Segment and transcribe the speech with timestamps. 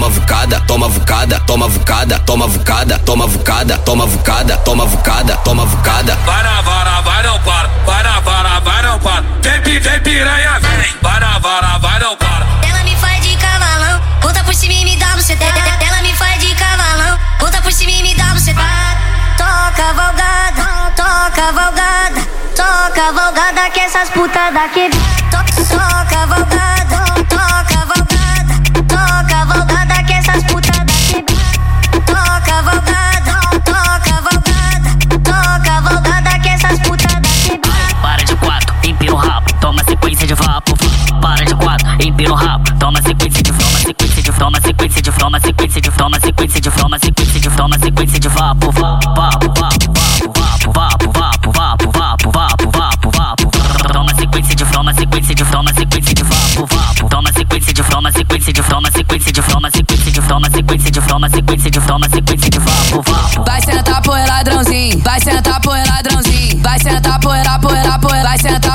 [0.00, 5.66] toma vucada, toma vucada, toma vucada, toma vucada, toma vucada, toma vucada, toma vucada, toma
[5.66, 6.16] vucada.
[6.24, 9.22] Vai na vara, vai não para, vai na vara, vai não para.
[9.42, 10.94] Vem, vem piranha, vem.
[11.02, 12.46] Vai na vara, vai não para.
[12.66, 15.44] Ela me faz de cavalão, conta por cima e me dá no CT.
[15.86, 18.54] Ela me faz de cavalão, conta por cima e me dá no CT.
[19.36, 22.20] Toca valgada, toca valgada,
[22.56, 24.88] toca valgada que essas putas daqui.
[25.30, 26.89] To- Toca valgada,
[40.00, 40.74] sequência de vapo.
[41.20, 45.10] Para de quatro, empina o rabo, toma sequência de toma sequência de toma sequência de
[45.12, 48.72] toma sequência de toma sequência de toma sequência de toma sequência de vapo.
[48.72, 49.52] Vapo, vapo,
[50.34, 53.50] vapo, vapo, vapo, vapo, vapo, vapo, vapo, vapo.
[53.92, 57.08] Toma sequência de toma sequência de toma sequência de vapo, vapo.
[57.08, 61.00] Toma sequência de toma sequência de toma sequência de toma sequência de toma sequência de
[61.00, 63.44] toma sequência de toma sequência de vapo, vapo.
[63.44, 67.30] Vai sentar por ladrãozinho, vai sentar por ladrãozinho, vai sentar por
[68.00, 68.69] poeira, vai sentar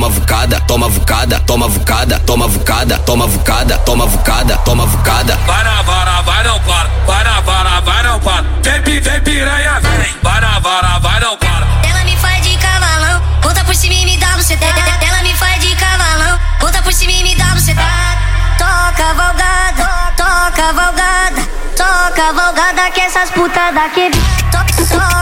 [0.00, 5.36] toma vucada, toma vucada, toma vucada, toma vucada, toma vucada, toma vucada, toma vucada.
[5.46, 6.88] Vai na vara, vai não para.
[7.06, 8.42] Vai na vara, vai não para.
[8.62, 10.14] Vem, vem piranha, vem.
[10.22, 11.66] Vai na vara, vai não para.
[11.86, 14.64] Ela me faz de cavalão, conta por cima e me dá no CT.
[15.06, 17.76] Ela me faz de cavalão, conta por cima e me dá no CT.
[18.56, 21.42] Toca valgada, toca valgada,
[21.76, 24.10] toca valgada que essas putas daqui.
[24.50, 25.19] To- Toca valgada,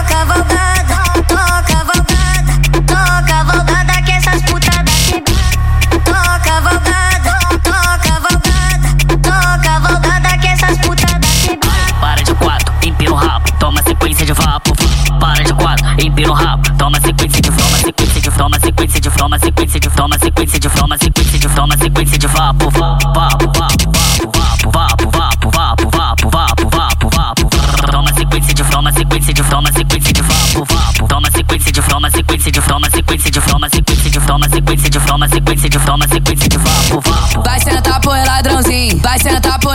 [18.38, 22.26] toma sequência de toma sequência de toma sequência de toma sequência de toma sequência de
[22.28, 22.70] vapo.
[22.70, 27.48] Vapo, vapo, vapo, vapo, vapo, vapo, vapo, vapo, vapo, vapo.
[27.90, 31.08] Toma sequência de toma sequência de toma sequência de vapo, vapo.
[31.08, 35.00] Toma sequência de toma sequência de toma sequência de toma sequência de toma sequência de
[35.00, 37.42] toma sequência de toma sequência de vapo, vapo.
[37.42, 39.74] Vai sentar por ladrãozinho, vai sentar por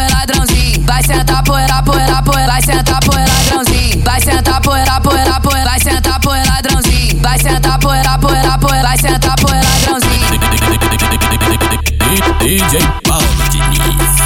[12.53, 14.22] DJ Paulo Diniz.